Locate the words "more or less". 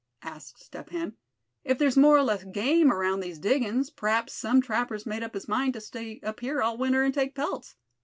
1.95-2.43